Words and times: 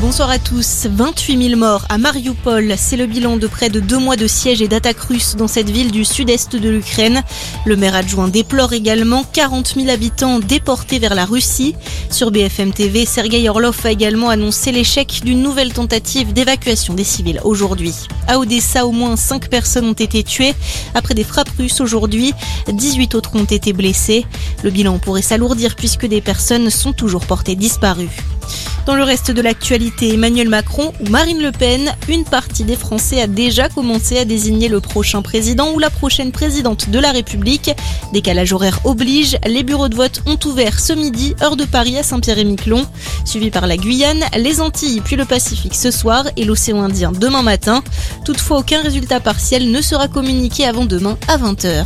Bonsoir 0.00 0.30
à 0.30 0.38
tous. 0.38 0.86
28 0.88 1.48
000 1.48 1.58
morts 1.58 1.84
à 1.88 1.98
Mariupol. 1.98 2.74
C'est 2.76 2.96
le 2.96 3.06
bilan 3.06 3.36
de 3.36 3.48
près 3.48 3.68
de 3.68 3.80
deux 3.80 3.98
mois 3.98 4.14
de 4.14 4.28
siège 4.28 4.62
et 4.62 4.68
d'attaques 4.68 5.00
russes 5.00 5.34
dans 5.34 5.48
cette 5.48 5.70
ville 5.70 5.90
du 5.90 6.04
sud-est 6.04 6.54
de 6.54 6.68
l'Ukraine. 6.68 7.24
Le 7.66 7.74
maire 7.74 7.96
adjoint 7.96 8.28
déplore 8.28 8.72
également 8.72 9.24
40 9.32 9.74
000 9.74 9.88
habitants 9.88 10.38
déportés 10.38 11.00
vers 11.00 11.16
la 11.16 11.24
Russie. 11.24 11.74
Sur 12.10 12.30
BFM 12.30 12.72
TV, 12.72 13.06
Sergei 13.06 13.48
Orlov 13.48 13.76
a 13.82 13.90
également 13.90 14.28
annoncé 14.28 14.70
l'échec 14.70 15.20
d'une 15.24 15.42
nouvelle 15.42 15.72
tentative 15.72 16.32
d'évacuation 16.32 16.94
des 16.94 17.02
civils 17.02 17.40
aujourd'hui. 17.42 17.94
À 18.28 18.38
Odessa, 18.38 18.86
au 18.86 18.92
moins 18.92 19.16
5 19.16 19.48
personnes 19.48 19.86
ont 19.86 19.94
été 19.94 20.22
tuées 20.22 20.54
après 20.94 21.14
des 21.14 21.24
frappes 21.24 21.50
russes 21.58 21.80
aujourd'hui. 21.80 22.34
18 22.68 23.16
autres 23.16 23.34
ont 23.34 23.44
été 23.44 23.72
blessées. 23.72 24.26
Le 24.62 24.70
bilan 24.70 24.98
pourrait 24.98 25.22
s'alourdir 25.22 25.74
puisque 25.74 26.06
des 26.06 26.20
personnes 26.20 26.70
sont 26.70 26.92
toujours 26.92 27.26
portées 27.26 27.56
disparues. 27.56 28.37
Dans 28.88 28.96
le 28.96 29.04
reste 29.04 29.30
de 29.30 29.42
l'actualité, 29.42 30.14
Emmanuel 30.14 30.48
Macron 30.48 30.94
ou 30.98 31.10
Marine 31.10 31.42
Le 31.42 31.52
Pen, 31.52 31.94
une 32.08 32.24
partie 32.24 32.64
des 32.64 32.74
Français 32.74 33.20
a 33.20 33.26
déjà 33.26 33.68
commencé 33.68 34.16
à 34.16 34.24
désigner 34.24 34.70
le 34.70 34.80
prochain 34.80 35.20
président 35.20 35.74
ou 35.74 35.78
la 35.78 35.90
prochaine 35.90 36.32
présidente 36.32 36.88
de 36.88 36.98
la 36.98 37.12
République. 37.12 37.70
Décalage 38.14 38.54
horaire 38.54 38.80
oblige, 38.84 39.36
les 39.46 39.62
bureaux 39.62 39.90
de 39.90 39.94
vote 39.94 40.22
ont 40.24 40.38
ouvert 40.48 40.80
ce 40.80 40.94
midi, 40.94 41.34
heure 41.42 41.56
de 41.56 41.66
Paris 41.66 41.98
à 41.98 42.02
Saint-Pierre-et-Miquelon, 42.02 42.86
suivi 43.26 43.50
par 43.50 43.66
la 43.66 43.76
Guyane, 43.76 44.24
les 44.38 44.62
Antilles 44.62 45.02
puis 45.04 45.16
le 45.16 45.26
Pacifique 45.26 45.74
ce 45.74 45.90
soir 45.90 46.24
et 46.38 46.46
l'océan 46.46 46.80
Indien 46.80 47.12
demain 47.12 47.42
matin. 47.42 47.82
Toutefois, 48.24 48.60
aucun 48.60 48.80
résultat 48.80 49.20
partiel 49.20 49.70
ne 49.70 49.82
sera 49.82 50.08
communiqué 50.08 50.64
avant 50.64 50.86
demain 50.86 51.18
à 51.28 51.36
20h. 51.36 51.84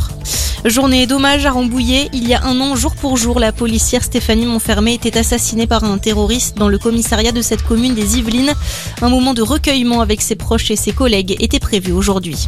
Journée 0.65 1.07
d'hommage 1.07 1.45
à 1.45 1.51
Rambouillet. 1.51 2.09
Il 2.13 2.25
y 2.25 2.33
a 2.33 2.41
un 2.45 2.61
an, 2.61 2.77
jour 2.77 2.95
pour 2.95 3.17
jour, 3.17 3.37
la 3.37 3.51
policière 3.51 4.01
Stéphanie 4.01 4.45
Montfermé 4.45 4.93
était 4.93 5.17
assassinée 5.17 5.67
par 5.67 5.83
un 5.83 5.97
terroriste 5.97 6.57
dans 6.57 6.69
le 6.69 6.79
commissariat 6.79 7.33
de 7.33 7.41
cette 7.41 7.63
commune 7.63 7.95
des 7.95 8.17
Yvelines. 8.17 8.53
Un 9.01 9.09
moment 9.09 9.33
de 9.33 9.41
recueillement 9.41 9.99
avec 9.99 10.21
ses 10.21 10.35
proches 10.35 10.71
et 10.71 10.77
ses 10.77 10.93
collègues 10.93 11.35
était 11.41 11.59
prévu 11.59 11.91
aujourd'hui. 11.91 12.47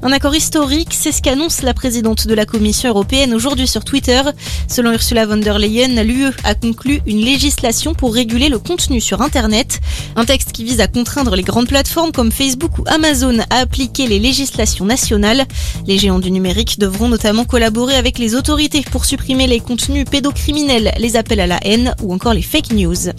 Un 0.00 0.12
accord 0.12 0.34
historique, 0.34 0.90
c'est 0.92 1.10
ce 1.10 1.20
qu'annonce 1.20 1.62
la 1.62 1.74
présidente 1.74 2.28
de 2.28 2.34
la 2.34 2.46
Commission 2.46 2.88
européenne 2.88 3.34
aujourd'hui 3.34 3.66
sur 3.66 3.84
Twitter. 3.84 4.22
Selon 4.68 4.92
Ursula 4.92 5.26
von 5.26 5.38
der 5.38 5.58
Leyen, 5.58 6.02
l'UE 6.04 6.30
a 6.44 6.54
conclu 6.54 7.00
une 7.06 7.18
législation 7.18 7.94
pour 7.94 8.14
réguler 8.14 8.48
le 8.48 8.60
contenu 8.60 9.00
sur 9.00 9.22
Internet. 9.22 9.80
Un 10.14 10.24
texte 10.24 10.52
qui 10.52 10.62
vise 10.62 10.80
à 10.80 10.86
contraindre 10.86 11.34
les 11.34 11.42
grandes 11.42 11.66
plateformes 11.66 12.12
comme 12.12 12.30
Facebook 12.30 12.78
ou 12.78 12.84
Amazon 12.86 13.38
à 13.50 13.56
appliquer 13.56 14.06
les 14.06 14.20
législations 14.20 14.84
nationales. 14.84 15.46
Les 15.88 15.98
géants 15.98 16.20
du 16.20 16.30
numérique 16.30 16.78
devront 16.78 17.08
notamment 17.08 17.44
collaborer 17.44 17.96
avec 17.96 18.20
les 18.20 18.36
autorités 18.36 18.84
pour 18.92 19.04
supprimer 19.04 19.48
les 19.48 19.58
contenus 19.58 20.04
pédocriminels, 20.08 20.92
les 20.98 21.16
appels 21.16 21.40
à 21.40 21.48
la 21.48 21.58
haine 21.64 21.94
ou 22.02 22.14
encore 22.14 22.34
les 22.34 22.42
fake 22.42 22.70
news. 22.70 23.10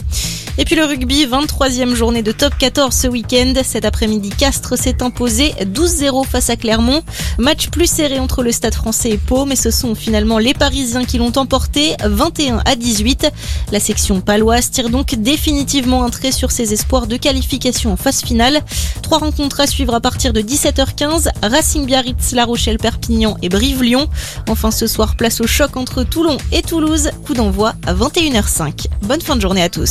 Et 0.61 0.65
puis 0.65 0.75
le 0.75 0.83
rugby, 0.83 1.25
23e 1.25 1.95
journée 1.95 2.21
de 2.21 2.33
top 2.33 2.53
14 2.59 2.93
ce 2.93 3.07
week-end. 3.07 3.53
Cet 3.63 3.85
après-midi, 3.85 4.29
Castres 4.29 4.77
s'est 4.77 5.01
imposé 5.01 5.53
12-0 5.61 6.27
face 6.27 6.49
à 6.49 6.57
Clermont. 6.57 7.01
Match 7.37 7.69
plus 7.69 7.89
serré 7.89 8.19
entre 8.19 8.43
le 8.43 8.51
Stade 8.51 8.75
français 8.75 9.11
et 9.11 9.17
Pau, 9.17 9.45
mais 9.45 9.55
ce 9.55 9.71
sont 9.71 9.95
finalement 9.95 10.37
les 10.37 10.53
Parisiens 10.53 11.05
qui 11.05 11.17
l'ont 11.17 11.31
emporté 11.37 11.95
21 12.03 12.61
à 12.65 12.75
18. 12.75 13.31
La 13.71 13.79
section 13.79 14.19
paloise 14.19 14.69
tire 14.69 14.89
donc 14.89 15.15
définitivement 15.15 16.03
un 16.03 16.09
trait 16.09 16.33
sur 16.33 16.51
ses 16.51 16.73
espoirs 16.73 17.07
de 17.07 17.15
qualification 17.15 17.93
en 17.93 17.95
phase 17.95 18.19
finale. 18.19 18.59
Trois 19.01 19.19
rencontres 19.19 19.61
à 19.61 19.65
suivre 19.65 19.93
à 19.93 20.01
partir 20.01 20.33
de 20.33 20.41
17h15. 20.41 21.29
Racing 21.41 21.85
Biarritz, 21.85 22.33
La 22.33 22.43
Rochelle, 22.43 22.79
Perpignan 22.79 23.37
et 23.41 23.47
Brive-Lyon. 23.47 24.09
Enfin 24.49 24.71
ce 24.71 24.87
soir, 24.87 25.15
place 25.15 25.39
au 25.39 25.47
choc 25.47 25.77
entre 25.77 26.03
Toulon 26.03 26.35
et 26.51 26.63
Toulouse. 26.63 27.11
Coup 27.25 27.33
d'envoi 27.33 27.75
à 27.87 27.93
21h05. 27.93 28.87
Bonne 29.03 29.21
fin 29.21 29.37
de 29.37 29.41
journée 29.41 29.63
à 29.63 29.69
tous. 29.69 29.87